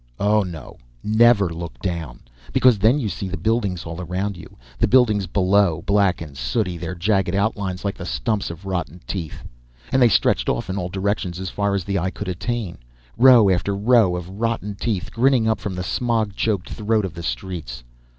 [0.19, 2.21] Oh, no, never look down,
[2.53, 4.57] because then you'd see the buildings all around you.
[4.79, 9.43] The buildings below, black and sooty, their jagged outlines like the stumps of rotten teeth.
[9.91, 12.79] And they stretched off in all directions, as far as the eye could attain;
[13.15, 17.21] row after row of rotten teeth grinning up from the smog choked throat of the
[17.21, 17.83] streets.